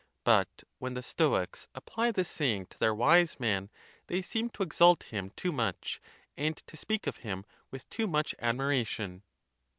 But 0.23 0.63
when 0.79 0.95
the 0.95 1.03
Stoics 1.03 1.67
apply 1.75 2.09
this 2.11 2.27
saying 2.27 2.65
to 2.71 2.79
their 2.79 2.95
wise 2.95 3.39
man, 3.39 3.69
they 4.07 4.23
seem 4.23 4.49
to 4.49 4.63
exalt 4.63 5.03
him 5.03 5.29
too 5.35 5.51
much, 5.51 6.01
and 6.35 6.57
to 6.65 6.75
speak 6.75 7.05
of 7.05 7.17
him 7.17 7.45
with 7.69 7.87
too 7.87 8.07
much 8.07 8.33
admiration. 8.39 9.21